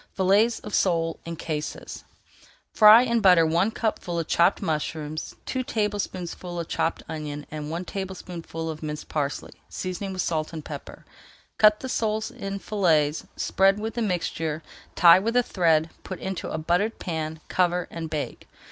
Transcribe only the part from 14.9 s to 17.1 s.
tie with thread, put into a buttered